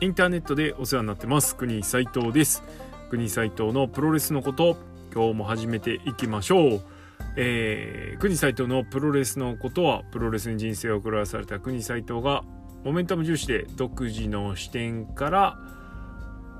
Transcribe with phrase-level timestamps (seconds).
[0.00, 1.56] インターネットでお世話になってます。
[1.56, 2.62] 国斉藤です。
[3.08, 4.76] 国斉藤のプロレスのこと
[5.14, 6.80] 今日も始めていきましょう。
[7.36, 12.44] えー、国斉藤のプロレスのことはプロレスに人生を送らされた国斉藤が
[12.84, 15.58] モメンタム重視で独自の視点から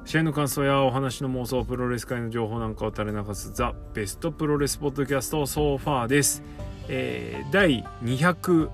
[0.06, 6.42] 試合の感想やお話の妄想プロレス界の情報なんかを垂れ流すザ・ベストプロレスポッドキャストソファーです、
[6.88, 8.70] えー、第205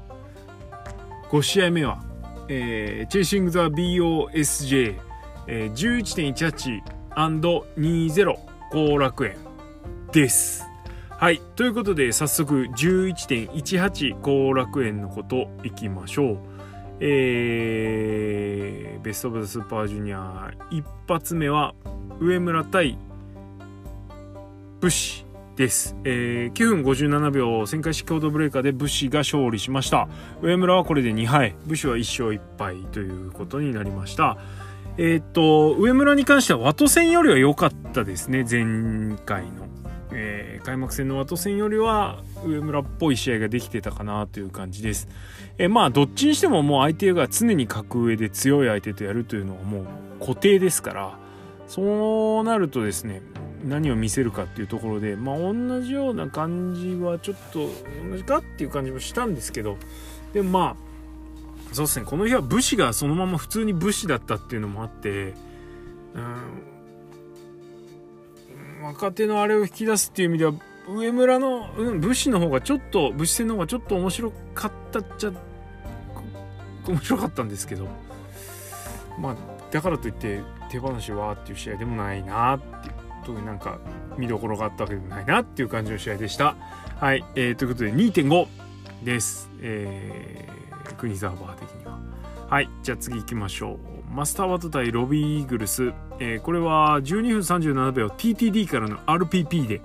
[1.43, 2.12] 試合目は、
[2.49, 4.97] えー、チェイシング・ザ・ BOSJ、
[5.47, 6.83] えー、
[7.15, 8.37] 11.18&20
[8.73, 9.37] 後楽園
[10.13, 10.65] です。
[11.11, 11.41] はい。
[11.57, 16.39] ということで早速11.18後楽園のこといきましょう。
[17.01, 21.75] えー、ベスト・オブ・ザ・スーパージュニア一発目は
[22.21, 22.97] 上村対
[24.81, 25.25] ブッシ
[25.57, 30.09] です、えー、9分57秒旋回式コードブレーカーでブッシが勝利しました。
[30.41, 31.55] 上村はこれで2敗。
[31.67, 34.39] ブッシュは1勝1敗ということになりました。
[34.97, 39.69] えー、っと上村に関してはワト戦よりは良かったですね前回の。
[40.15, 45.09] えー、開幕戦のワト戦よりは上村っぽい試合ができてたかなという感じです。
[45.59, 49.87] えー、まあどっちにしてももう相手が常に格上で強い相手とやるというのはもう
[50.21, 51.19] 固定ですから
[51.67, 53.23] そうなるとですね
[53.65, 57.69] 何を見せるかっていうところでまあ同じような感じはちょっと
[58.09, 59.77] 同じかっていう感じもしたんですけど
[60.33, 60.77] でもま
[61.71, 65.35] あそうですねこの日は武士がそのまま普通に武士だったっていうのもあって
[66.15, 66.63] うん
[68.85, 70.53] 若手のあれを引き出すっていう意味では
[70.89, 75.33] 上村の、うん、武士の方がちょっと武士戦の方がちょっと面白かったっちゃ
[76.89, 77.87] 面白かったんですけど
[79.19, 79.37] まあ
[79.71, 83.02] だからといって手放しはっていう試合でもないなっていう。
[83.25, 83.79] 特になんか
[84.19, 86.57] 見どころがあったわけでもないなっていう感じの試合でした。
[87.01, 88.47] はい、えー、ということで2.5
[89.05, 89.51] です。
[89.61, 91.99] えー、国沢バー的には。
[92.49, 93.93] はい、じゃあ次行きましょう。
[94.13, 99.81] マスターワット対ロビーイーグルス、えー、これは12分37秒 TTD からの RPP で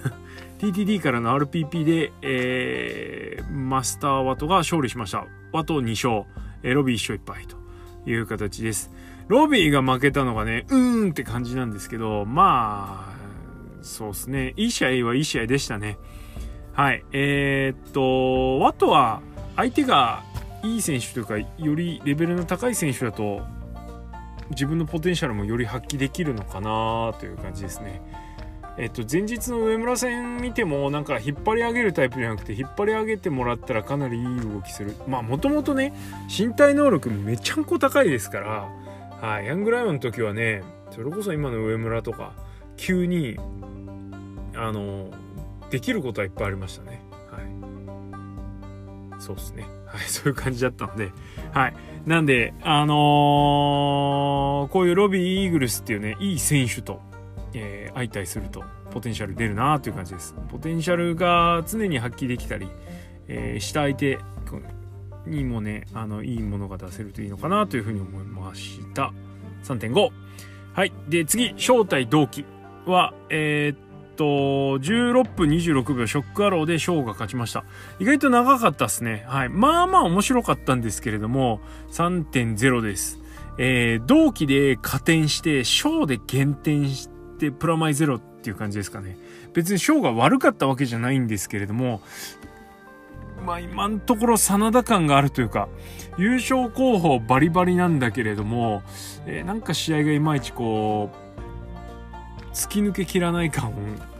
[0.60, 5.26] TTD からの RPP で、えー、マスターワトが勝利しました。
[5.52, 6.30] ワト2勝、
[6.62, 7.56] えー、ロビー1勝1敗と
[8.06, 8.90] いう形です。
[9.28, 13.14] ロビーが負けたのがね、うーんって感じなんですけど、まあ、
[13.82, 14.54] そうですね。
[14.56, 15.98] いい試合はいい試合でしたね。
[16.72, 17.04] はい。
[17.12, 19.22] えー、っと、ワトは
[19.56, 20.22] 相手が
[20.64, 23.42] いい選手というかよりレベルの高い選手だと
[24.50, 28.02] 自分のポテンシャルもより発揮できるのかなという感じですね。
[28.76, 35.94] えっと、前日の上村戦見てもなんか引っ張り上げるタイプじゃなくて引っ張り上げてもらったらかなりいい動きするまあもともとね
[36.28, 38.68] 身体能力めちゃんこ高いですから
[39.24, 42.34] はい、ヤングライオンの時はねそれこそ今の上村とか
[42.76, 43.38] 急に
[44.54, 45.10] あの
[45.70, 47.38] できることはいっぱいありましたねは
[49.18, 51.12] いそうですねはい、そういう感じだったので、
[51.52, 51.74] はい。
[52.04, 57.00] なんで、あのー、こういうロビー・イーグルスっていうね、いい選手と、
[57.54, 60.34] えー、相対すると、ポテンシャル出るなという感じです。
[60.50, 62.68] ポテンシャルが常に発揮できたり、
[63.28, 64.18] えー、した相手
[65.26, 69.12] にもね、あの、いいものが出せるといいのかなというふうに思いました。
[69.64, 70.10] 3.5。
[70.74, 70.92] はい。
[71.08, 72.44] で、次、正体同期
[72.86, 74.24] は、えー、っと、
[74.78, 77.64] 16分26秒ショックアローでショーが勝ちました。
[77.98, 79.24] 意外と長かったっすね。
[79.28, 79.48] はい。
[79.48, 81.60] まあまあ面白かったんですけれども、
[81.92, 83.20] 3.0です。
[83.58, 87.08] えー、同期で加点して、ショーで減点し
[87.38, 89.16] て、プラマイゼロっていう感じですかね。
[89.52, 92.02] 別にショーが悪かったわけじゃないんですけれども、
[93.44, 95.68] まあ今のところ真田感があるというか、
[96.16, 98.82] 優勝候補バリバリなんだけれども、
[99.26, 101.24] えー、なんか試合がいまいちこう、
[102.54, 103.70] 突き抜けきらない感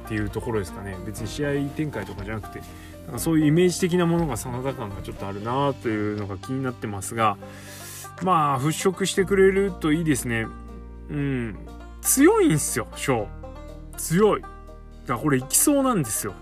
[0.04, 0.96] っていうところですかね。
[1.06, 2.60] 別に試合展開とかじゃなくて
[3.06, 7.36] なんかそういうイメージ的なものが真田感がちょっとあるなというのが気になってますが
[8.22, 10.46] まあ払拭してくれるといいですね。
[11.10, 11.58] うん。
[12.02, 13.96] 強いんすよショー。
[13.96, 14.42] 強い。
[14.42, 14.52] だか
[15.14, 16.34] らこれいきそうなんですよ。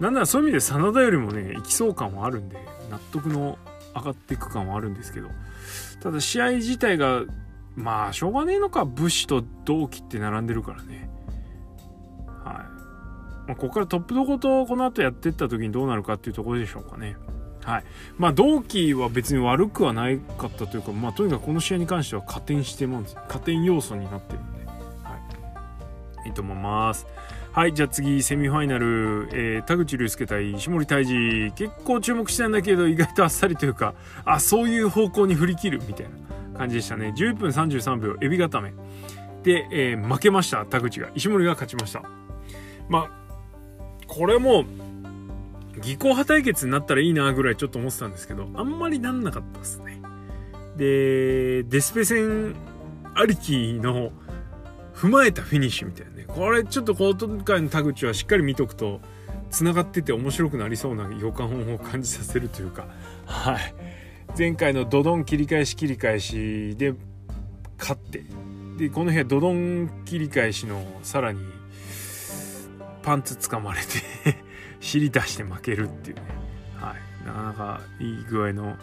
[0.00, 2.58] なんならそういう意味で真田よりもねいきそう感はあるんで
[2.90, 3.58] 納得の
[3.94, 5.28] 上がっていく感はあるんですけど
[6.02, 7.22] ただ試合自体が
[7.74, 11.10] まあしょうがねえのか武士と同期って並んでるからね
[12.44, 12.76] はい
[13.46, 17.16] まあ、ここからトップどことこの後やってった時にどうなるかっていうところでしょうかね。
[17.62, 17.84] はい。
[18.16, 23.16] まあ、同期は別に悪くはないかったというか、まあ、とにかくこの試合に関しては加点してもんです。
[23.28, 24.66] 加点要素になってるんで。
[24.66, 24.72] は
[26.24, 26.28] い。
[26.28, 27.06] いいと思います。
[27.56, 27.72] はい。
[27.72, 31.52] じゃあ次、セミファイナル、えー、田口竜介対石森泰治。
[31.56, 33.94] 結構注目してたんだけど、意外とあっさりというか、
[34.26, 36.06] あ、そういう方向に振り切るみたい
[36.52, 37.14] な感じでしたね。
[37.16, 38.74] 11分33秒、エビ固め。
[39.42, 41.08] で、えー、負けました、田口が。
[41.14, 42.02] 石森が勝ちました。
[42.90, 43.10] まあ
[44.06, 44.64] これも
[45.80, 50.00] 技巧派対決になったらいいなぐらいちょっと思ってたんですけどあんまりなんなかったですね
[50.76, 52.54] でデスペ戦
[53.14, 54.10] ありきの
[54.96, 56.24] 踏まえたフィニッシュみたいなね。
[56.26, 59.00] これちょっと今回の田口はしっかり見とくと
[59.50, 62.86] つながってて面白くなりそうな予感を感じさせるというか。
[63.26, 63.74] はい。
[64.36, 66.94] 前回のドドン切り返し切り返しで
[67.78, 68.24] 勝って。
[68.78, 71.40] でこの日はドドン切り返しのさらに
[73.02, 74.36] パンツ掴まれて
[74.80, 76.22] 尻出して負けるっていうね。
[76.76, 77.26] はい。
[77.26, 78.76] なかなかいい具合の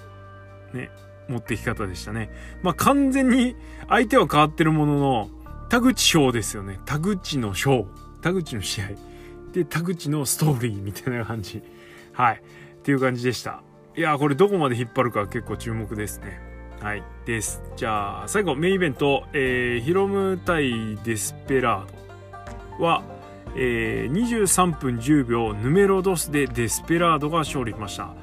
[0.74, 0.92] ね
[1.28, 2.30] 持ってき方でしたね。
[2.62, 3.56] まあ完全に
[3.90, 5.30] 相手は変わってるものの
[5.74, 6.80] 田口賞ですよね。
[6.86, 7.88] 田口の賞。
[8.22, 8.90] 田口の試合。
[9.54, 11.64] で田口のストーリーみたいな感じ。
[12.12, 12.36] はい。
[12.36, 13.64] っていう感じでした。
[13.98, 16.40] いやこれどこまで引っ張るか結構注目ですね。
[16.80, 17.02] はい。
[17.26, 17.60] です。
[17.76, 23.02] じゃあ最後メインイベント、えー、ヒロム対デスペラードは、
[23.56, 28.14] えー、23分10秒ヌメロドスでデスペラードが勝利しました。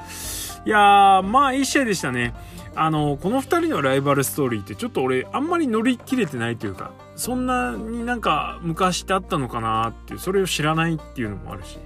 [0.67, 2.35] いやーまあいい試合でしたね。
[2.75, 11.79] あのこの2人のライバルストーリーってちょっと俺あんまり乗り切れてないというかそんなになんか昔ってあったのかなっていうそれを知らないっていうのもあるし。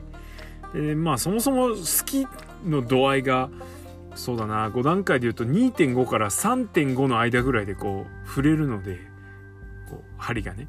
[0.74, 2.26] でまあそもそも好き
[2.68, 3.48] の度合いが
[4.16, 8.98] そうだな5段階で言うと2.5から3.5の間ぐらいでこう触れるので
[9.88, 10.68] こう針がね。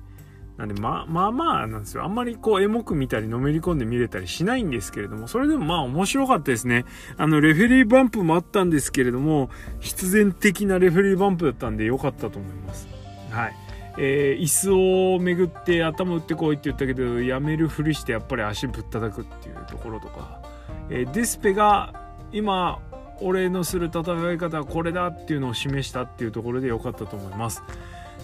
[0.58, 2.04] なんでまあまあまあなんですよ。
[2.04, 6.86] あんまりこうエモく見たりのめり込んで見れたりしないんですけれどもそれでもまあ面白かったですね。
[7.18, 9.50] あのレフェリーバンプもあったんですけれども
[9.80, 12.88] 必然的なレフェリーバンプだったんで良かったと思います。
[13.32, 13.56] はい。
[13.98, 14.72] えー、椅子
[15.16, 20.42] を巡って頭打ってこいって言ったけどやめるふりしてやっぱり足ぶったたくっていうところとか、
[20.90, 21.94] えー、デスペが
[22.34, 22.80] 今
[23.22, 27.64] 俺のする戦い方はこれだっていうのを示したっていうところで良かったと思います。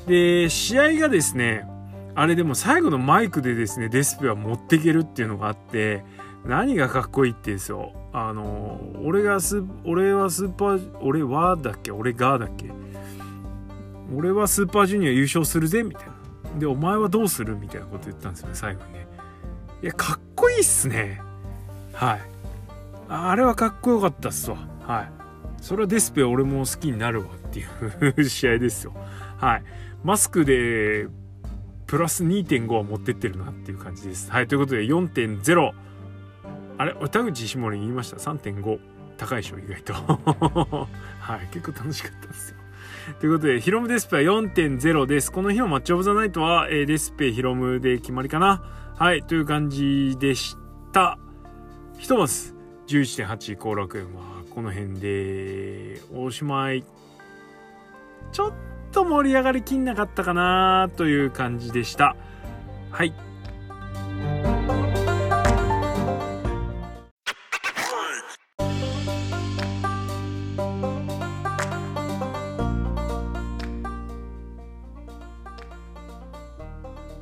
[0.07, 1.65] で、試合がですね、
[2.13, 6.03] あれでも最後のマイクでですね、デスペは持っていけるっていうのがあって、
[6.45, 7.93] 何がかっこいいってですよ。
[8.13, 11.91] あの、俺がス、俺はスーパー、俺はだっけ？
[11.91, 12.71] 俺がだっけ？
[14.15, 16.59] 俺はスーパージュニア優勝するぜみたいな。
[16.59, 19.07] で、お前はどうするみたいなこと言ったんですよね、最後にね。
[19.83, 21.21] いや、かっこいいっすね。
[21.93, 22.21] はい。
[23.07, 24.57] あれはかっこよかったっすわ。
[24.81, 25.11] はい。
[25.61, 27.63] それはデスペ俺も好きになるわってい
[28.17, 28.93] う 試合ですよ。
[29.37, 29.63] はい。
[30.03, 31.07] マスクで、
[31.91, 34.31] プラス2.5は持ってってるなっていう感じです。
[34.31, 34.47] はい。
[34.47, 35.71] ということで4.0。
[36.77, 38.79] あれ田口石森言いました？3.5。
[39.17, 39.93] 高いでしょ、意外と。
[41.19, 41.49] はい。
[41.51, 42.57] 結構楽しかったですよ。
[43.19, 45.33] ということで、ヒロムデスペは4.0です。
[45.33, 48.63] この日のマッチオブザナイトは、えー、デスペヒロムで決まりかな。
[48.97, 49.21] はい。
[49.23, 50.55] という感じでし
[50.93, 51.19] た。
[51.97, 52.55] ひとまず、
[52.87, 56.85] 11.8後楽園はこの辺でおしまい
[58.31, 62.15] ちょっと盛り上がりきんなかったかなという感じでした。
[62.91, 63.13] はい。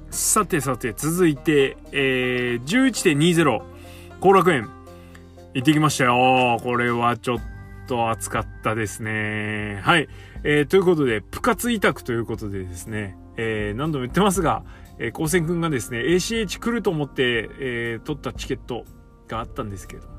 [0.09, 3.61] さてさて続いて、えー、11.20
[4.19, 4.69] 後楽園。
[5.53, 6.59] 行ってきましたよ。
[6.61, 7.37] これはちょっ
[7.89, 9.81] と暑かったですね。
[9.81, 10.07] はい。
[10.43, 14.63] えー、ということで、プ活委託ということでですね、えー、何度も言ってますが、
[14.99, 18.85] えー、高専くんがですね、ACH 来ると思って、えー、取ったチケット
[19.27, 20.13] があったんですけれども、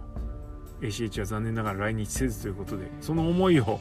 [0.83, 3.79] ACH は残念ながら来日せずということで、その思いを、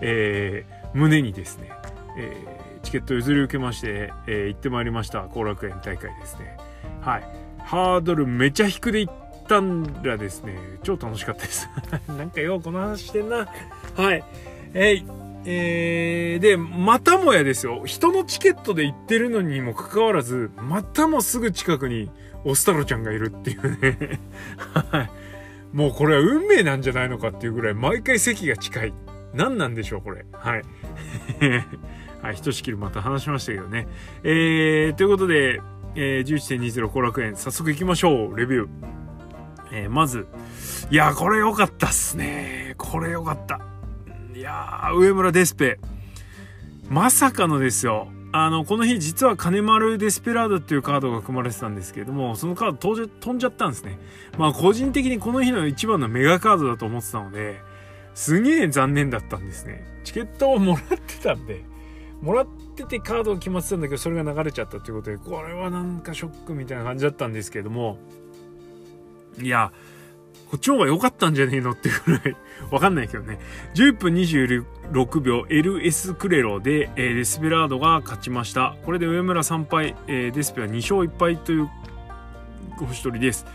[0.00, 1.72] えー、胸にですね、
[2.16, 6.56] えー、チケット譲り受けまして、えー、行ってまいりました、後楽園大会ですね。
[7.02, 7.46] はい。
[7.58, 11.68] ハードルめちゃ低で行っったらですね、超楽しかったです。
[12.08, 13.48] なんかようこの話してんな。
[13.94, 14.24] はい。
[14.74, 15.04] えい。
[15.48, 17.82] えー、で、またもやですよ。
[17.84, 22.10] 人のチケットで行ってるのにもかかわらず、またもすぐ近くに
[22.44, 24.20] オスタロちゃんがいるっていうね。
[24.58, 25.10] はい。
[25.72, 28.94] もうこれは運命なんじゃないのかっていうぐらい、毎回席が近い。
[29.34, 30.24] 何なんでしょう、これ。
[30.32, 30.62] はい。
[32.22, 33.86] はい、ひとしきりまた話しましたけどね。
[34.24, 35.60] えー、ということで、
[35.94, 38.36] えー、11.20後楽園、早速行きましょう。
[38.36, 39.05] レビュー。
[39.72, 40.26] えー、まず、
[40.90, 42.74] いやこれ良かったっすね。
[42.78, 43.60] これ良かった。
[44.34, 45.78] いや上村デスペ。
[46.88, 48.08] まさかのですよ。
[48.32, 53.98] あの、この日実は金丸デスペラードっていうカードが組まれてたんですけれども、そのカード飛飛んじゃったんですね。
[54.38, 57.60] まあ個人的にこの日の一番のメガカードだと思ってたので、
[58.14, 59.84] すげえ残念だったんですね。
[60.04, 61.64] チケットをもらってたんで、
[62.20, 62.46] もらっ
[62.76, 67.98] ててカードを決まってたんだけど、それが流れちゃったということで、これはなんかショックみたいな感じだったんですけれども、
[69.40, 69.72] いや、
[70.50, 72.36] こっちの方が良かったんじゃねえのっていうぐらい
[72.70, 73.38] わかんないけどね。
[73.74, 78.76] 10分26秒 LS クレロで、えー、デスペラードが勝ちました。
[78.84, 81.68] これで上村3敗、えー、デスペは2勝1敗という
[82.78, 83.46] 星取りです。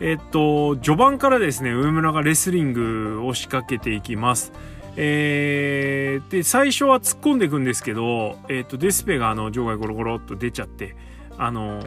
[0.00, 4.52] えー、っと、序盤からですね、上村がレスリングを仕掛けていきます。
[4.96, 10.94] えー、で、最初は突っ込んでいくんですけど、えっ、と、デスペがあの、場外ゴロゴロっと出ちゃって、
[11.36, 11.82] あの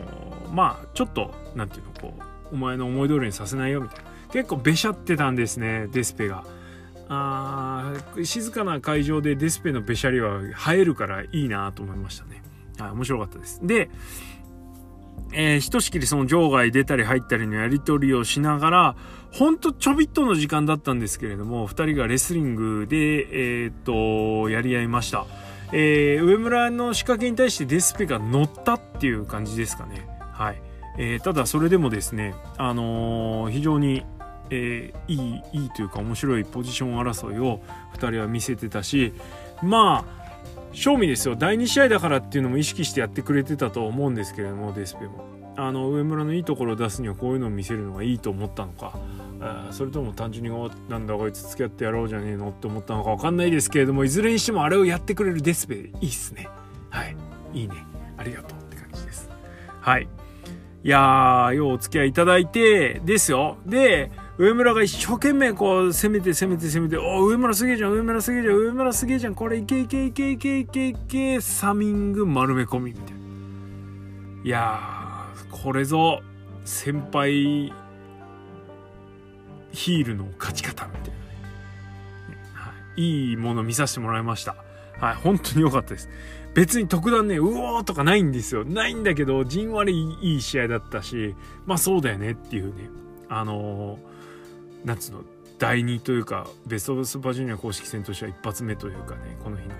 [0.52, 4.06] まあ、ちょっと、なんていうの、こう、お前の思い通りにさせないよ、みたいな。
[4.32, 6.44] 結構べしゃってたんですね、デスペが。
[7.10, 10.42] あ静かな会場でデスペのべしゃりは
[10.74, 12.44] 映えるからいいなと思いましたね。
[12.80, 13.66] はい、面白かったです。
[13.66, 13.90] で、
[15.34, 18.96] えー、ひとしきりその場外出たり入ったりのやり取りをしながら、
[19.32, 25.26] ほんとちょびっとの時間だったんですけれども、二人がレスリングで、えー、っと、やり合いました。
[25.74, 30.08] えー、上村の仕掛けに対してデスペが乗ったっていう感じですかね。
[30.32, 30.62] はい。
[30.98, 34.06] えー、ただそれでもですね、あのー、非常に、
[34.50, 37.62] えー、いい、いいというか面白いポジション争いを
[37.94, 39.14] 二人は見せてたし、
[39.62, 40.18] まあ、
[40.74, 41.36] 賞味ですよ。
[41.36, 45.26] 第2試合だからっていうのも意識してやってくれてたと思うんですけれどもデスペも。
[45.60, 49.00] あの上村のいいところを出すにはこういうのを見せるのがいいと思ったのか。
[49.40, 56.48] あそれとも単純になんだこいつ付き合ってやろうじゃねえのって思ったのか分かんないですけれどもいずれにしてもあれをやってくれるデスペいいっすね。
[56.90, 57.16] はい。
[57.54, 57.76] いいね。
[58.18, 59.30] ありがとうって感じです。
[59.82, 60.08] はい。
[60.88, 73.20] いやーようお付き合いいただいてですよで上村が一生懸命こう攻めて攻めて攻めて、お上村すげえじゃん、上村すげえじゃん、上村すげえじゃん、これいけいけいけいけいけいけ、サミング丸め込みみたいな。
[74.44, 76.22] いやー、これぞ
[76.64, 77.74] 先輩
[79.74, 81.16] ヒールの勝ち方みたいなね。
[82.54, 84.56] はい、いいもの見させてもらいました。
[85.00, 86.10] はい、本当に良かったです。
[86.54, 88.66] 別に特段ね、うおーとかないんですよ。
[88.66, 91.36] ないんだけど、じんわりいい試合だったし、
[91.66, 92.90] まあそうだよねっていうね。
[93.30, 94.18] あのー
[94.88, 95.24] なんつうの
[95.60, 99.74] 第2というかベスト・オブ・スーパージュニア公式戦としては一発目というかねこの日の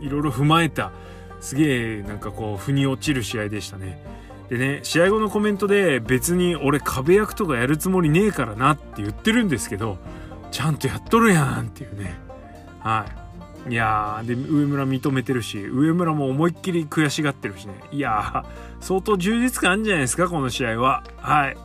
[0.00, 0.92] いろいろ踏まえた
[1.40, 4.04] すげえなんかこう腑に落ちる試合でしたね
[4.48, 9.98] でね試合後のコメントで別に俺壁役とかやるつもりねえからなって言ってるんですけど
[10.50, 12.14] ちゃんとやっとるやんっていうね
[12.80, 13.27] はい
[13.68, 17.74] いやーで上村認めてるし上村も思いっきり悔しがってるしね。
[17.92, 18.44] いやー
[18.80, 21.04] 相当充実感あるんじゃないですかこの試合は。
[21.16, 21.56] はい。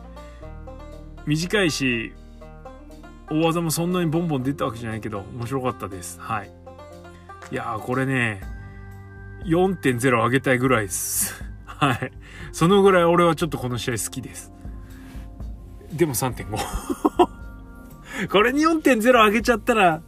[1.26, 2.12] 短いし
[3.30, 6.20] 大技もそんなにボンボン出たわけじゃないけど面白かったです。
[6.20, 6.50] はい。
[7.50, 8.42] いやーこれね
[9.44, 11.42] 4.0上げたいぐらいです。
[11.64, 12.12] はい。
[12.52, 14.52] そのぐらい俺はちょっとこの試合好きです。
[15.92, 16.56] でも3.5
[18.28, 20.02] これに4.0上げちゃったら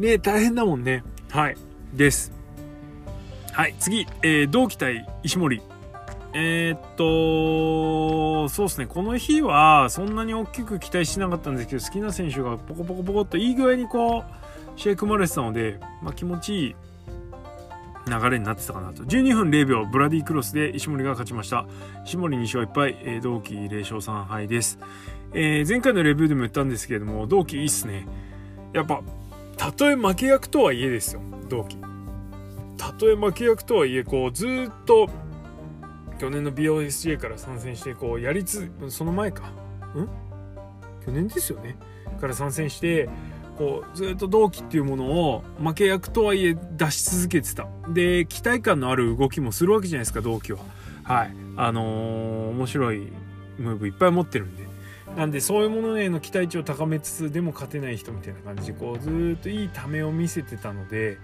[0.00, 1.56] ね大変だもんねはい
[1.94, 2.32] です
[3.52, 5.62] はい次、えー、同期対石森
[6.32, 14.24] えー、っと、そうですね、この日はそんなに大きく期待してなかったんですけど、好きな選手がポコポコポコっといい具合にこう、
[14.80, 16.76] 試合組まれてたので、まあ、気持ちいい
[18.06, 19.02] 流れになってたかなと。
[19.02, 21.66] 12分0秒、ブラディクロスで石森が勝ちました。
[22.04, 24.78] 石森2勝1敗、えー、同期0勝3敗です。
[25.34, 28.06] えー、前回のレビューでも言ったんですけれども、同期いいっすね。
[28.72, 29.02] やっぱ、
[29.60, 31.76] たとえ負け役とはいえですよ、同期。
[32.78, 35.10] たとえ負け役とはいえ、こう、ずっと、
[36.18, 39.52] 去年の BOSJ から参戦してこうやりつその前か。
[39.94, 40.08] うん？
[41.04, 41.76] 去年ですよね。
[42.18, 43.08] から参戦して
[43.58, 47.66] こうずっと同期っていうものを負け役とはいえ出し続けてた。
[47.88, 50.58] で期待感のある動きもするわけじゃないですか同期は。
[51.04, 51.34] はい。
[51.56, 53.12] あのー、面白い
[53.58, 54.69] ムーブいっぱい持ってるんで。
[55.16, 61.18] なんでそういうものへの期待値を高めつつでも勝てない人みたいな感じでこうずっといいためを見せてたので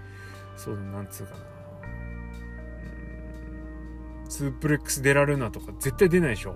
[0.56, 1.38] そうなんつうかな。
[4.28, 6.54] スープレックス出られるなとか絶対出ないでしょ。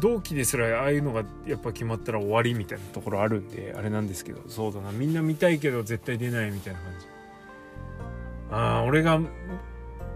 [0.00, 4.90] 同期ですらああいうのがやっぱ決まったら終わりみたいなところあるんであれなんですけどそうだな。
[4.90, 7.06] みんな見たいけど絶対出ないみたいな感じ。
[8.50, 9.20] ああ俺が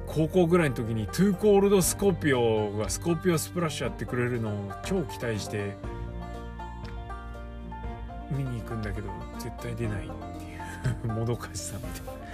[0.06, 5.76] 高校ぐらいの時にトゥーコールドスコーピオがスコーピオスプラッシュやってくれるのを超期待して
[8.30, 9.08] 見に行くんだけど
[9.38, 12.26] 絶対出ないっていう もどかしさみたいな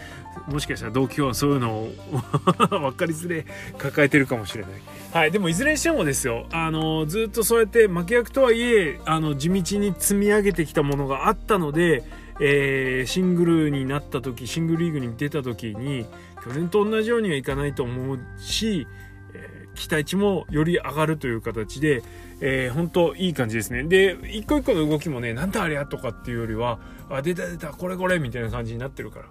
[0.47, 1.93] もしかしたら同期はそういうのを
[2.71, 3.45] 分かりづれ
[3.79, 4.71] 抱えてるかもしれない。
[5.13, 5.31] はい。
[5.31, 12.03] でもいずれにしてもですよ、あの、ずっとそうやって負け役とはいえ、あの、地道に積み上げてきたものがあったので、
[12.41, 16.07] えー、シングルになった時、シングルリーグに出た時に、
[16.45, 18.87] 去年と同じようにはいかないと思うし、
[19.35, 22.03] えー、期待値もより上がるという形で、
[22.41, 23.85] えー、本当いい感じですね。
[23.85, 29.27] で、一個一個の動きもね、なんだありゃとかっていうよりは、あ、出た出た、これこれみたいな感じになってるから。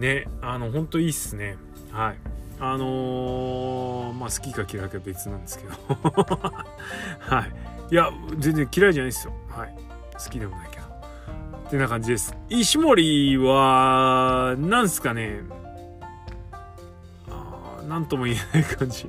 [0.00, 1.56] ねあの本当いいっすね。
[1.90, 2.16] はい。
[2.58, 5.72] あのー、まあ好きか嫌いか別なんですけど。
[7.20, 7.46] は
[7.90, 7.94] い。
[7.94, 9.32] いや全然嫌いじゃないですよ。
[9.48, 9.74] はい。
[10.12, 10.84] 好きでもないけど。
[11.66, 12.36] ってな感じです。
[12.48, 15.40] 石森はなんすかね。
[17.90, 19.08] あなんとも言えない感じ。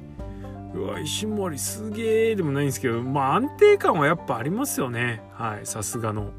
[0.74, 5.22] うわ石森すげえでもないんですけどまあ安定感はやっぱありますよね。
[5.34, 6.32] はいさすがの。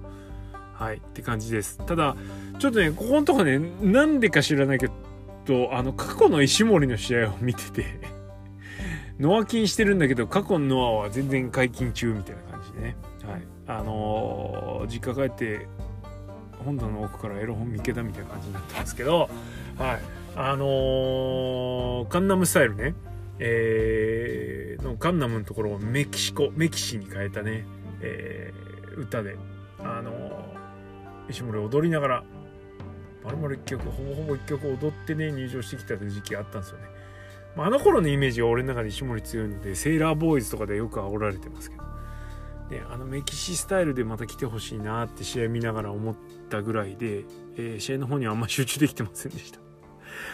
[0.74, 1.78] はいって感じです。
[1.86, 2.16] ただ
[2.58, 4.88] ちょっとねここのとこねなんでか知らないけ
[5.46, 7.84] どあの過去の石森の試合を見てて
[9.20, 12.96] ノア金してるんだけど過去のノアは全然解禁中みたいな感じでね。
[13.24, 15.68] はいあのー、実家帰って
[16.64, 19.28] 本棚の奥からエロ本見つけたみたいな感じになってますけど
[19.78, 20.21] はい。
[20.34, 22.94] あのー、カンナムスタイルね。
[23.38, 27.64] えー、のガンナムのところをメキシコメキシに変えたね、
[28.00, 29.36] えー、歌で。
[29.84, 30.12] あの
[31.28, 32.24] 石森踊りながら
[33.24, 36.84] まるまる1曲ほぼほぼ1曲踊ってね入場してきたという時期があったんですよね、
[37.56, 41.82] まあ、あの頃のイメージは俺の中で石森強いのでセーラーボーイズとかでよく煽られてますけど、
[42.90, 46.16] あのメキシスタイルでまた来てほしいなって試合見ながら思っ
[46.48, 47.24] たぐらいで、
[47.56, 49.71] えー、試合の方にはあんま集中できてませんでした。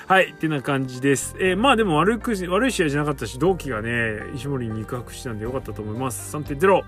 [0.06, 1.36] はい、ってな感じです。
[1.38, 6.36] えー、まあでも悪く悪い試合じゃなかったし、同期がね、石森に肉薄したんでよかったと思います。
[6.36, 6.82] 3.0。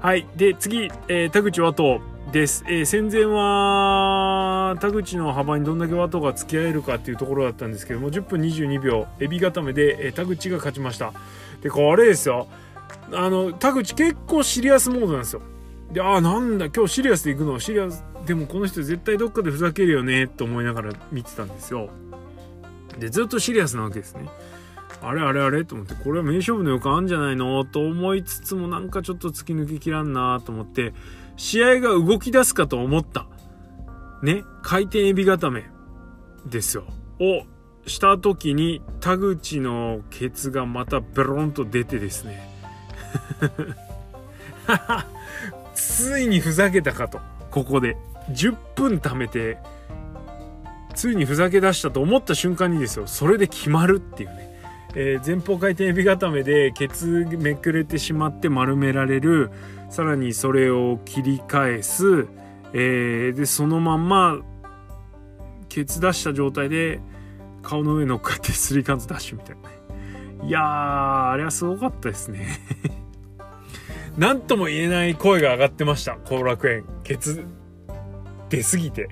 [0.00, 0.26] はい。
[0.36, 2.00] で、次、えー、田口ワト
[2.32, 2.64] です。
[2.66, 11.12] えー、戦前は、田口の幅にどんだけワトが付き合えるかっていうところだったんですけども、10分22秒、エビ固めで、えー、田口が勝ちました。
[11.62, 12.48] で、これですよ。
[13.12, 15.42] あの、田口結構シリアスモードなんですよ。
[15.92, 17.60] で、ああ、なんだ、今日シリアスで行くの？
[17.60, 21.90] シリアス、でもこの人絶対どっかでふざけるよね、と思いながら見てたんですよ。
[22.98, 24.28] で、ずっとシリアスなわけですね。
[25.02, 30.94] あれあれあれと思って、これは名勝負の予感あるんじゃないのと思いつつもなんかちょっと突き抜けきらんなと思って、
[31.36, 33.26] 試合が動き出すかと思った。
[34.22, 35.64] ね、回転エビ固め
[36.46, 36.84] ですよ。
[37.18, 37.44] を
[37.86, 42.48] した時に田口のケツがまたベロンと出てですね。
[45.74, 47.20] ついにふざけたかと。
[47.50, 47.96] ここで。
[48.30, 49.58] 10分貯めて、
[50.92, 54.52] ついにふざけ出したと思った瞬間にですよ、それで決まるっていうね。
[54.94, 59.50] えー、前方回転エビ固めでケツめくれてしまって丸められる。
[59.88, 62.26] さらにそれを切り返す。
[62.74, 64.38] えー、で、そのまんま、
[65.68, 67.00] ケツ出した状態で
[67.62, 69.82] 顔の上乗っかってスリーカンツダッシュみたいなね。
[70.48, 70.62] いやー、
[71.30, 72.46] あれはすごかったですね。
[74.18, 76.16] なんとも言えない声が上がってました。
[76.24, 76.84] 後楽園。
[77.04, 77.44] ケツ、
[78.50, 79.08] 出すぎて。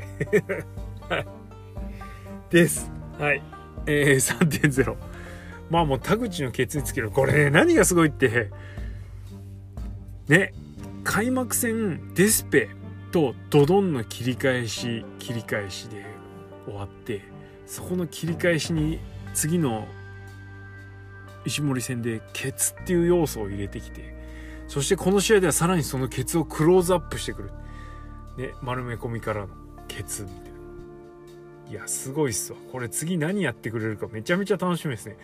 [1.09, 1.27] はい。
[2.51, 2.91] です。
[3.19, 3.43] はい。
[3.87, 4.97] えー、3.0。
[5.71, 7.11] まあもう田口のケツにつける。
[7.11, 8.51] これね、何がすごいって、
[10.29, 10.53] ね、
[11.05, 12.69] 開幕戦デスペ
[13.13, 16.05] とドドンの切り返し、切り返しで
[16.67, 17.23] 終わって、
[17.67, 18.99] そこの切り返しに
[19.33, 19.87] 次の
[21.45, 24.15] 石森戦でケツっていう要素を入れてきて、
[24.67, 27.51] そしてこの試合ではさらにそのケツをクローズアップしてくる。
[28.37, 29.49] ね、丸め込みからの
[29.87, 30.50] ケツみたいな。
[31.70, 32.59] いや、すごいっすわ。
[32.72, 35.16] これ次何やってくれるかめちゃめちゃ楽しみですね。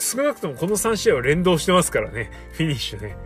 [0.00, 2.30] 少なくともこの3試合は連動してますからね。
[2.54, 3.16] フィニッシュね。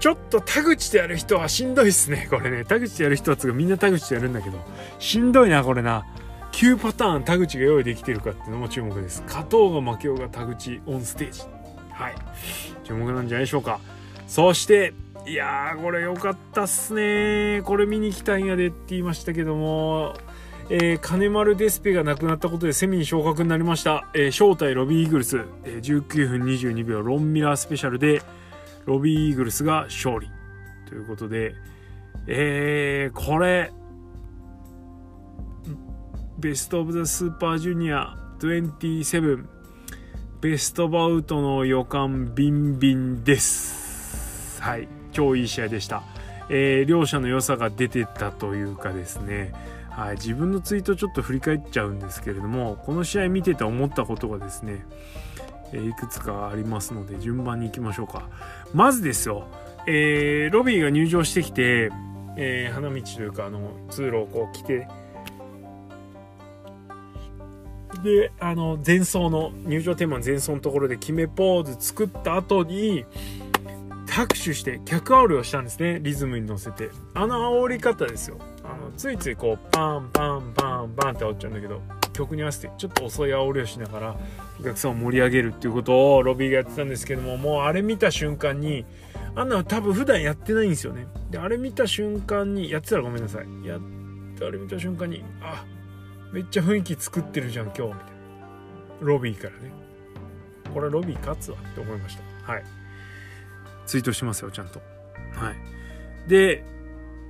[0.00, 2.26] ちょっと田口でやる人はしんどいっすね。
[2.30, 2.64] これね。
[2.64, 4.58] 田口でやる人はつかみんな田口でやるんだけど。
[4.98, 6.06] しんどいな、これな。
[6.52, 9.22] 9パターン田口が用意できてるかっていうのも注目です。
[9.26, 11.42] 勝とうが負けようが田口オンステージ。
[11.92, 12.14] はい。
[12.84, 13.80] 注目なんじゃないでしょうか。
[14.26, 14.94] そして、
[15.26, 20.14] いやー、これ良かったっすねこれ見に来たいんやでって言いましたけども、
[20.70, 24.06] えー、金丸デスペが亡くなったことでセミに昇格になりました。
[24.14, 28.22] えー、正体ロビーイーグルス、えー、19分22秒ロンミラースペシャルで、
[28.84, 30.28] ロビーイーグルスが勝利。
[30.86, 31.54] ということで、
[32.26, 33.72] えー、これ、
[36.38, 39.44] ベストオブザスーパージュニア27
[40.40, 44.62] ベストバウトの予感ビンビンです。
[44.62, 44.86] はい。
[45.12, 46.02] 超いい試合でした。
[46.48, 49.52] えー、両者の良さが出てたというかですね、
[49.98, 54.86] はい、自分のツイートちょっと振り返っちゃうんですけれども、この試合見てて思ったことがですね、
[55.72, 58.28] いくつかありますので、順番に行きましょうか。
[58.72, 59.48] まずですよ、
[59.88, 61.90] えー、ロビーが入場してきて、
[62.36, 64.86] えー、花道というか、あの、通路をこう来て、
[68.04, 73.04] で、あの、前奏の、入場テーマの前奏のところで決めポーズ作った後に、
[74.18, 76.00] 拍手して客煽りをしたんですね。
[76.00, 76.90] リズムに乗せて。
[77.14, 78.38] あの煽り方ですよ。
[78.98, 81.80] ついついこう、パンパンパンパンって煽っちゃうんだけど、
[82.12, 84.16] 曲に合わせてちょっと遅い煽りをしながら、
[84.60, 88.84] お客さんを盛り上げるっていうことをロビーがやってたんですけども、もうあれ見た瞬間に、
[89.36, 91.06] あんなの多分普段やってないんですよね。
[91.30, 93.66] で、あれ見た瞬間に、やってたらごめんなさい。
[93.66, 93.80] やっ
[94.36, 95.64] て、あれ見た瞬間に、あ、
[96.32, 98.02] めっちゃ雰囲気作ってるじゃん今日みたいな。
[99.00, 99.72] ロビーからね。
[100.74, 102.52] これロビー勝つわって思いました。
[102.52, 102.64] はい。
[103.86, 104.80] ツイートしますよちゃんと。
[105.34, 106.28] はい。
[106.28, 106.64] で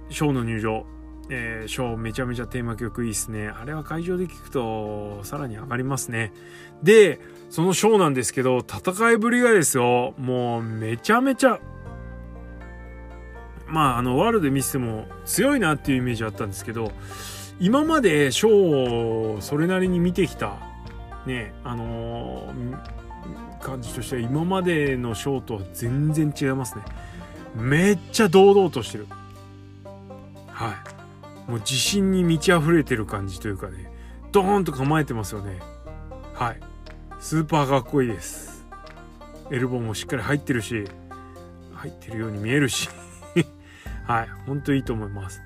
[0.09, 0.98] ショーの入場。
[1.31, 3.49] えー、ショーめちゃめちゃテーマ曲いいっすね。
[3.49, 6.33] あれは会場で聞くとさらに上がりますね。
[6.83, 11.61] で、そのショーなんですけど、戦いぶりがですよ、もうめちゃめちゃ、
[13.67, 16.93] まあ、あの、ワールドで見せても強いなっていうイメージあったんですけど、
[17.61, 20.57] 今までショーをそれなりに見てきた、
[21.27, 26.85] ね、あのー、感じとしては今までのショーとは全然違いますね。
[27.55, 29.09] めっちゃ堂々としてる。
[31.49, 33.91] もう自信に満ち溢れてる感じというかね、
[34.33, 35.59] ドーンと構えてますよね。
[36.35, 36.61] はい。
[37.19, 38.67] スーパーかっこいいです。
[39.51, 40.85] エルボーもしっかり入ってるし、
[41.75, 42.89] 入ってるように見えるし
[44.07, 45.43] はい、ほんといいと思います。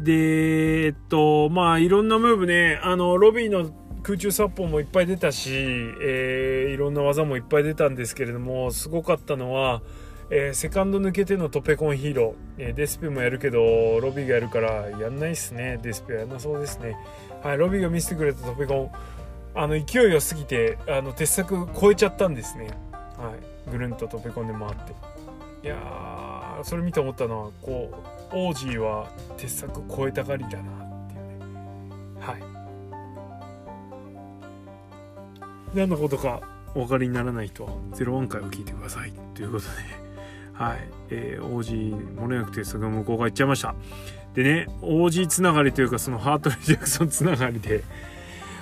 [0.00, 3.70] で、えっと、まあ、いろんなムーブね、あの、ロビーの
[4.02, 9.82] 空中殺法もいっぱい出たし、えー、いろんな技もいっぱい出たんですけれども、すごかったのは、
[10.32, 13.58] えー、セカンド抜けてのトペコンヒーロー、えー、デスペもやるけど
[14.00, 15.78] ロビーがやるからやんないっすね。
[15.82, 16.96] デスペはやんなそうですね。
[17.42, 18.90] はいロビーが見せてくれたトペコン。
[19.52, 22.68] あの勢い良すぎてあの鉄柵超えちゃったんですね。
[23.18, 23.34] は
[23.66, 24.94] いぐるんとトペコンで回って。
[25.62, 27.90] いやーそれ見て思ったのはこ
[28.32, 32.20] うオージーは鉄柵超えたがりだなっていうね。
[32.20, 32.42] はい。
[35.74, 36.40] 何のことか
[36.74, 39.12] お分かりにならない人は01回を聞いてください。
[39.34, 39.99] ということで。
[40.60, 40.78] はい。
[41.08, 41.72] えー、王子、
[42.20, 43.74] もれなくてそが向こう側行っちゃいました。
[44.34, 47.82] でね、王子つながりというか、そのハートリー・ジャクソンつながりで、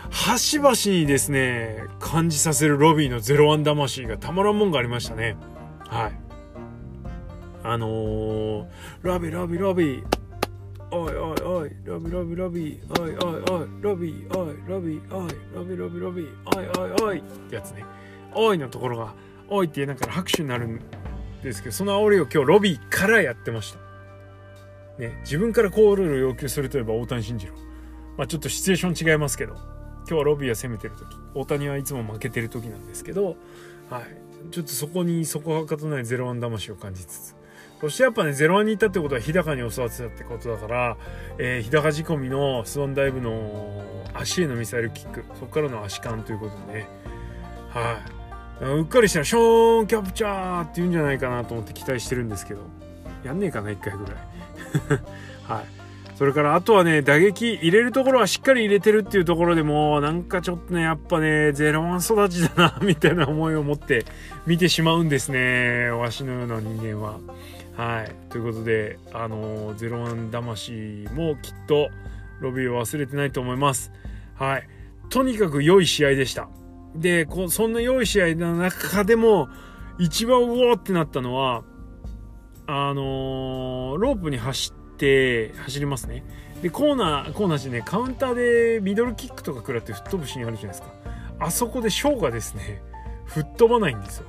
[0.09, 5.37] 端々にですね、感じさせるロビーの01魂がたまらんもんがありましたね。
[5.89, 6.13] はい。
[7.65, 8.67] あのー、
[9.03, 10.05] ロビー、ロビー、ロビー、
[10.93, 17.85] おいおいおい、ロビーロビーロビー、おいおいおい、ロビー、おい、ロビー、おい、ロビーロビーロビー、おいおいおいってやつね。
[18.33, 19.15] おいのところが、
[19.49, 20.81] おいってなんか拍手になる
[21.43, 23.79] ですけどその煽りを今日ロビーからやってました。
[24.99, 27.55] ね、自分からコールを要求するといえば大谷慎次郎。
[28.17, 33.37] まあちょっとシチュエーション違いますけど、今日はロビーは攻めてる時、大谷はいつも負けてる時なんですけど、
[33.91, 34.51] はい。
[34.51, 37.37] ちょっとそこにそこはかとないゼロワン魂を感じつつ。
[37.81, 40.97] そしてやっぱね、ゼロワンに行ったってことは日高に教わってたってことだから、
[41.39, 46.89] えー、日高仕込みのスワンダイブの足へのミサイルキック、そこからの足感ということでね、
[47.71, 48.18] はい。
[48.61, 52.61] うっかりしたらショーンキャプチャーって言うんじゃないかなと思って期待してるんですけど。
[53.25, 54.15] やんねえかな1回ぐらい。
[55.45, 55.65] はい。
[56.17, 64.05] それからあとはね打撃入れるところはしっかり入れてるっていうところでもなんかちょっとねやっぱねゼロワン育ちだなみたいな思いを持って
[64.45, 67.21] 見てしまうんですねわしのような人間は。
[67.77, 68.13] はい。
[68.31, 71.89] ということであのゼロワン魂もきっと
[72.41, 73.93] ロビーを忘れてないと思います。
[74.35, 74.69] はい。
[75.11, 76.49] とにかく良い試合でした。
[76.95, 79.49] でこそんな良い試合の中でも
[79.99, 81.63] 一番うおーってなったのは
[82.67, 86.25] あのー、ロープに走って走りますね。
[86.63, 90.89] でコーナーコーナーしてねカウンターでミドルキックとか食らって吹っ飛ぶシーンあるじゃないですか。
[91.41, 92.83] あそこでショーがですね
[93.27, 94.27] 吹っ飛ばないんですよ。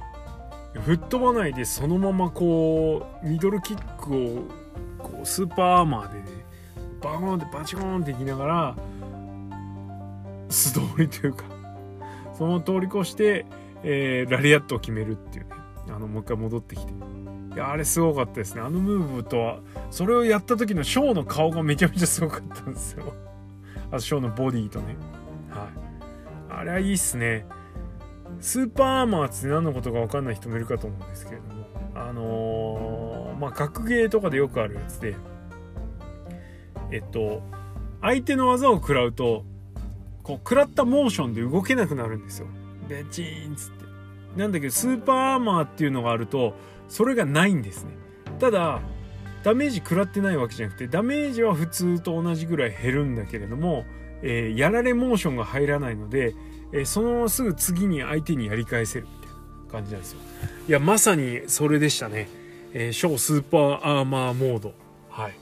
[0.85, 4.43] 吹っ飛ばないでそのままこうミドルキックを
[4.99, 6.25] こうスーパーアーマーでね
[7.01, 8.75] バーンってバチコーンっていきながら
[10.49, 11.45] 素通りというか
[12.39, 13.45] その通り越して、
[13.83, 15.51] えー、ラリアットを決めるっていうね。
[15.89, 16.93] あのもう一回戻ってきて。
[17.53, 18.61] いやあれすごかったですね。
[18.61, 19.59] あのムーブとは
[19.91, 23.13] それをやった時の SHO の顔がめちゃめちゃすごかったんですよ。
[23.91, 24.95] あと SHO のボディとね。
[25.49, 26.59] はい。
[26.61, 27.45] あれはいいっすね。
[28.39, 31.65] スーパーアーマーって何のことか分かんない人もいるかと思うんですけれども。
[31.93, 35.17] あのー、まあ格ゲーとかでよくあるやつで。
[36.89, 37.41] えっと
[38.01, 39.43] 相手の技を食らうと
[40.29, 42.47] こう食らったモーションで動けなくなるんですよ。
[42.87, 43.85] ベチーンっつって。
[44.39, 46.53] なんだけどスーパーアーマーっていうのがあると
[46.87, 47.97] それがないんですね。
[48.39, 48.79] ただ
[49.41, 53.85] ダメージ食らってないわけじゃなくてダメージは普通と同じぐらい減るんだけれども、
[54.21, 56.35] えー、やられモーションが入らないので、
[56.73, 60.19] えー、そのまますぐ次に相手にやり返せるみたいな感じなんですよ。
[60.67, 62.29] いやまさにそれでしたね、
[62.73, 64.73] えー、小スーパーアーマーモード。
[65.09, 65.33] はい。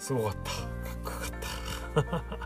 [0.00, 0.50] すごかった。
[0.50, 2.39] かっこよかった。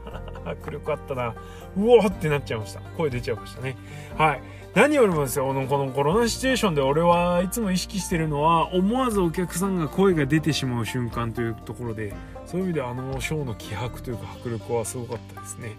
[0.44, 1.28] 迫力あったな。
[1.28, 1.34] う
[1.76, 2.80] おーってなっちゃいました。
[2.96, 3.76] 声出ちゃいましたね。
[4.16, 4.42] はい。
[4.74, 12.12] 何よりもですよ、このコロナシチュエーションで俺はいつも意識してるのは、思わずお客さんが声が出てしまう瞬間というところで、
[12.44, 15.76] そういう意味であのショーの気迫というか迫力はすごかったですね。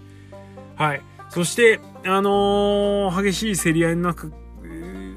[0.75, 1.01] はい。
[1.30, 4.32] そして、あのー、激しい競り合いの中、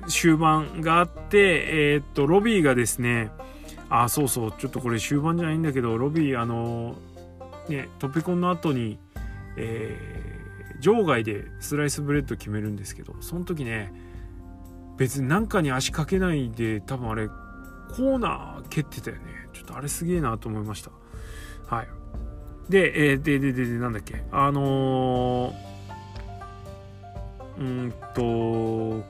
[0.08, 3.30] 終盤があって、えー、っと、ロビーがですね、
[3.90, 8.98] あ、そうそう、ちょっとこれ終盤じゃないんだけど、ロビー、あのー、ね、トピコンの後に、
[9.58, 13.92] えー、場外でスライスブレッド決めるんですけどその時ね
[14.96, 19.22] 別に何かに足かけないで多分あれコーナー蹴ってたよね。
[19.52, 20.90] ちょっとあれすげえなと思いました。
[21.66, 21.88] はい。
[22.68, 24.24] で、えー、ででででなんだっけ。
[24.30, 25.54] あのー、
[27.58, 29.04] うんと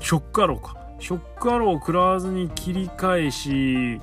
[0.00, 0.76] ショックアローか。
[0.98, 4.00] ショックアローを食らわずに切り返し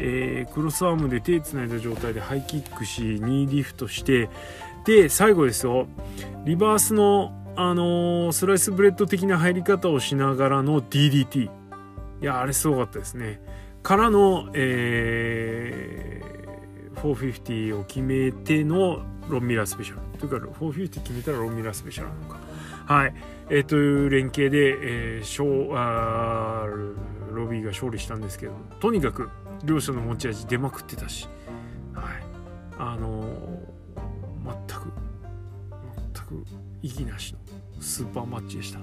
[0.00, 4.30] えー、クロスアームで手つないだ状態でハイキックし2リフトして
[4.86, 5.86] で最後ですよ。
[6.44, 11.50] リバースの、あのー、スライスブレッド的な入り方をしながらの DDT い
[12.22, 13.40] やあれすごかったですね。
[13.82, 20.00] からの、えー、450を決めてのロンミラースペシャル。
[20.18, 22.38] というか450決めたらロンミラースペシャルなのか。
[22.86, 23.14] はい。
[23.50, 29.28] えー、という連携で、えー、ショーあーロビーが勝利したんですけどとにかく
[29.64, 31.28] 両者の持ち味出まくってたし、
[31.94, 32.04] はい、
[32.78, 33.28] あのー、
[34.68, 34.92] 全く
[36.14, 36.44] 全く
[36.82, 38.80] 意義なしのスーパーマッチでした。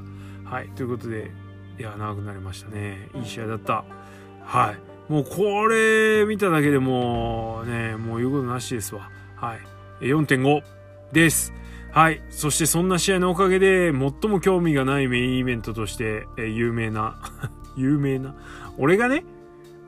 [0.50, 1.32] はいということで
[1.78, 3.84] いや長くなりましたねいい試合だった。
[4.44, 9.10] はいもうこれ見ただけでもねもう言うことなしですわ。
[9.36, 9.60] はい
[10.02, 10.62] 4.5
[11.12, 11.54] です。
[11.92, 12.22] はい。
[12.30, 17.16] そしてそんな試合のおかげで、最も興味がないメインイベントとして、え有名な
[17.76, 18.36] 有名な
[18.78, 19.24] 俺がね、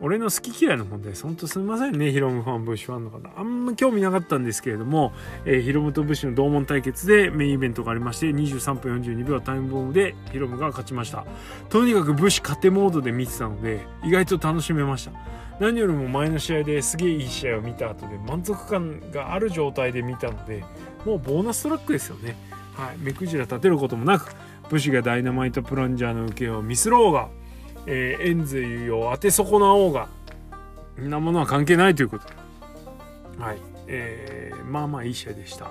[0.02, 1.14] 俺の好き嫌いの問題。
[1.14, 3.20] ほんとすみませんね、ヒロムファン、ブッシュファンの方。
[3.36, 5.14] あんま興味なかったんですけれども、
[5.46, 11.26] えー、ヒロムとブッシュの同門対決でメインイベントがありまして、23分42秒タイムボムでヒロムが勝ちました。
[11.70, 15.12] とにかくブッシュ勝てモードで見てたので、意外と楽しめました。
[15.60, 20.64] 何よりも前の試合ですげえいい試合を見た後で満足感がある状態で見たので、
[21.06, 22.38] もうボーナストラックですよね。
[22.74, 22.98] はい。
[22.98, 24.34] 目くじら立てることもなく、
[24.70, 27.28] 武士がダイナマイトプランジャーの受けをミスろうが、
[27.92, 30.10] えー、エンズを当て損なおうが、
[31.02, 32.26] んなものは関係ないということ。
[33.44, 33.58] はい。
[33.88, 35.66] えー、まあまあいい試合でした。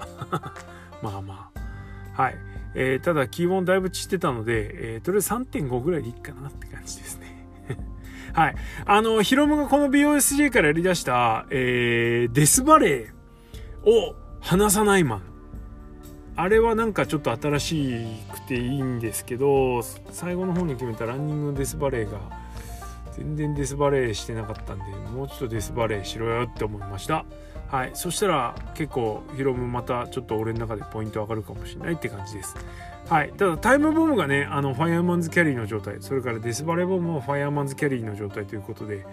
[1.01, 1.51] まあま
[2.17, 2.23] あ。
[2.23, 2.37] はい。
[2.75, 7.47] えー、ただ、気温だいぶ散ってたので、えー、とりあえず3.5ぐらいでいいかなって感じですね。
[8.35, 8.57] はい。
[8.85, 15.23] あの、ヒロムがこの BOSJ からやり出した、えー、デスバレーを離さないマン。
[16.35, 22.19] あれはなんかちょっと新しくていいんですけど、最後の方に決めたランニングのデスバレーが、
[23.13, 27.25] 全然デスバレーしてなかったんで、もうちょっとデスバレーしろよって思いました。
[27.69, 27.91] はい。
[27.95, 32.57] そしたら結構ヒロムまたちょっと俺の中でポイント上がるかもしれないって感じです。
[33.09, 33.33] はい。
[33.33, 39.05] ただタイムボムがね、あの、ファイアーマンズキャリーの状態、それからデスバレーボムもファイアーマンズキャリーの状態ということで、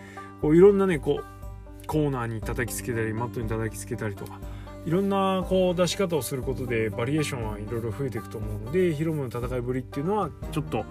[0.41, 4.39] こういろんなね、こう、コーナーに叩きつけたり、マットに叩きつけたりとか、
[4.85, 10.85] いろんなこう出し方をすることでバリエーションはいろいろ増えていくと思うのでヒロムの戦いぶりっていうのはちょっと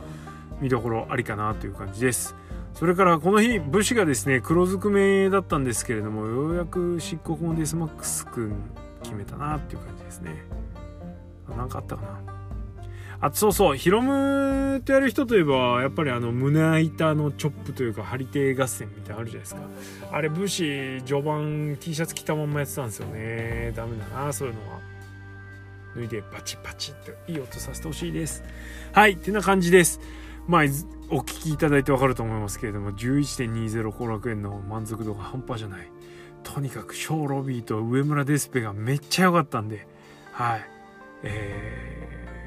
[0.60, 2.34] 見どころありかなという感じです。
[2.74, 8.52] それからこの日武士がですね黒ずくめだったんですけれどもようやく漆黒のデスマックス君
[9.04, 10.44] 決めたなっていう感じですね。
[11.56, 12.33] 何かあったかな。
[13.24, 13.76] あそうそう。
[13.76, 19.62] ヒロムとやる人といえばやっぱりあの胸板のチョップというか張り手合戦みたいなのあるじゃないですか。
[20.12, 23.72] あれ武士序盤 T シャツ着たまんまやってたんですよね。
[23.74, 24.30] ダメだな。
[24.30, 24.80] そういうのは。
[25.96, 28.44] 脱いでバチバチっていい音させてほしいです。
[28.92, 30.00] はいってな感じです。
[30.46, 30.62] まあ
[31.08, 35.88] お聞きいただいてわかると思いますけれども11.20後楽園の満足度が半端じゃない。
[36.42, 39.86] とにかくショーロビーと上村デスペがめっちゃ良かったんで
[40.32, 40.68] はい。
[41.22, 42.43] えー、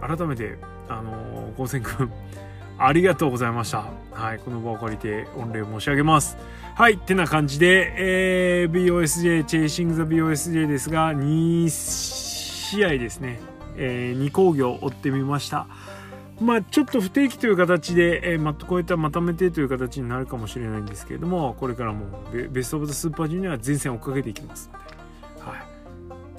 [0.00, 0.58] 改めて
[0.88, 2.12] あの高専くん
[2.82, 3.84] ありがとうございました。
[4.12, 6.38] はい、この場を借りて御礼申し上げます。
[6.74, 13.38] はい、ってな感じで、えー、BOSJ、チェイシング・ザ・ BOSJ ですが、2試合ですね、
[13.76, 15.66] えー、2工業追ってみました。
[16.40, 25.56] まあ、ちょっと不定期という形で、えー、ま、こういったまとめてという形になるかもしれないんですけれども、これからもベスト・オブ・ザ・スーパージュニアは前線を追っかけていきますので、は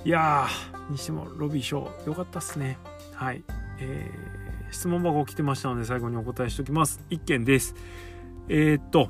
[0.04, 0.10] い。
[0.10, 2.80] いやー、にしてもロビーショー、良かったっすね。
[3.22, 3.44] はい。
[3.78, 7.02] えー、質問箱来てましたので、最後にお答えしておきます。
[7.12, 7.76] 1件です。
[8.50, 9.10] えー、っと、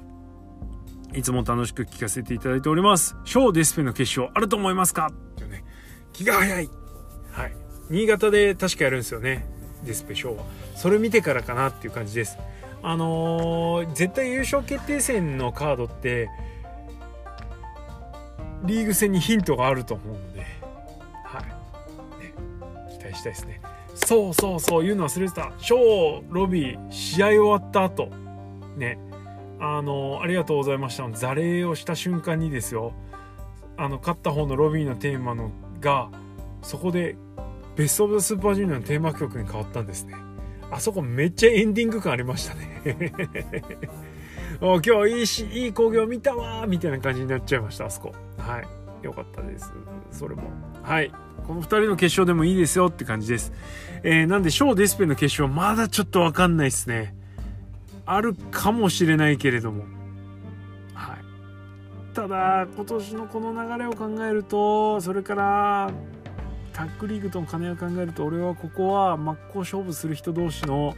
[1.14, 3.16] いつも楽しく聞かせていただいております。
[3.24, 5.08] ショーデスペの決勝あると思いますか？
[5.08, 5.64] っていうね、
[6.12, 6.70] 気が早い。
[7.32, 7.56] はい。
[7.90, 9.48] 新潟で確かやるんですよね。
[9.86, 10.44] デスペショーは。
[10.76, 12.38] それ見てからかなっていう感じです
[12.84, 16.30] あのー、絶対優勝決定戦のカードって
[18.64, 20.46] リーグ戦にヒントがあると思うので、
[21.24, 21.44] はい
[22.24, 22.34] ね、
[22.98, 23.62] 期待したいですね
[23.96, 25.52] そうそうそう言うの忘れてた。
[25.58, 28.10] ショーロビー試合終わった後。
[28.78, 28.98] ね。
[29.60, 31.08] あの、ありがとうございました。
[31.08, 32.94] の座礼をした瞬間にですよ。
[33.78, 36.10] あの勝った方のロビーのテーマのが
[36.62, 37.16] そこで
[37.76, 40.16] ベスト・オブ・ザ・スーパージュニアのテーマ曲に変わったんですね。
[40.70, 42.82] あそこめっちゃエンディング感ありましたね。
[44.62, 48.14] 今日いいしいい興行見たわみたいな感じになっちゃいましたあそこ。
[48.38, 48.81] はい。
[49.02, 49.74] よかったです。
[50.12, 50.44] それも。
[50.84, 51.12] はい。
[51.48, 53.52] この2人の決勝でもいいですよって感じです、
[54.04, 57.16] えー、なんでショーデスペの決勝まだちょっとわかんないですね。
[58.06, 59.84] あるかもしれないけれども。
[60.94, 62.16] はい。
[62.16, 65.92] ただ今年のこの流れを考えるとそれから
[66.74, 70.96] タッグリーグとの兼ね合いを考えると俺はここは真っ向勝負する人同士の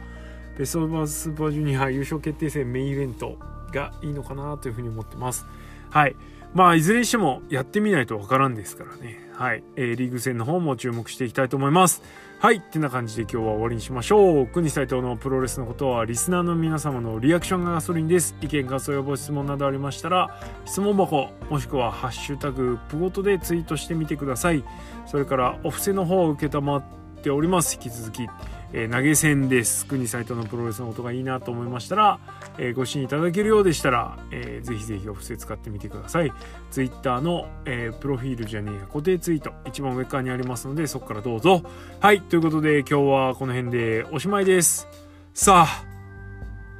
[0.56, 3.38] ベスト・オブ・スーパージュニア優勝決定戦メインイベント
[3.72, 5.46] がいいのかなというふうに思ってます。
[5.90, 6.16] はい。
[6.54, 12.02] まあいずれにしてもやってみないとわからんですからねはい、えー、リーグ戦の方も注目していきたいと思います
[12.44, 12.56] はい。
[12.56, 14.46] ってな感じで今日は終わりにしましょう。
[14.46, 18.36] 国斎藤のプロレスのことはリスナーの皆様のリアクションがガソリンです。
[18.42, 24.62] 意見、感想、予防、質問などありましたら、質問箱、もしくはハッシュタグ、プゴトでツイートしてみてください。
[25.06, 26.84] それから、お布施の方を受けたまっ
[27.22, 27.76] ております。
[27.76, 28.28] 引き続き。
[28.76, 29.86] え、投げ銭です。
[29.86, 32.18] 国サイトのプロレスの音がいいなと思いましたら、
[32.58, 36.32] え、ご支援いただけるようでしたら、えー、ぜひぜひお布施使ってみてください。
[36.72, 41.62] Twitter の、え、プロフィールじゃねえや固定ツイート、一番上側にありますので、そこからどうぞ。
[42.00, 44.88] はい、ということで今日はこの辺でおしまいです。
[45.34, 45.84] さあ、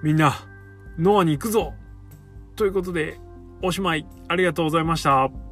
[0.03, 0.35] みんな、
[0.99, 1.75] ノアに行くぞ
[2.57, 3.21] ということで、
[3.63, 4.05] おしまい。
[4.27, 5.44] ありがとうございました。